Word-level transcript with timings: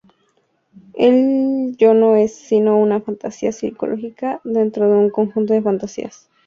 El 0.95 1.75
yo 1.77 1.93
no 1.93 2.15
es 2.15 2.33
sino 2.33 2.75
una 2.79 3.01
fantasía 3.01 3.51
psicológica 3.51 4.41
dentro 4.43 4.89
de 4.89 4.97
un 4.97 5.11
conjunto 5.11 5.53
de 5.53 5.61
fantasías. 5.61 6.27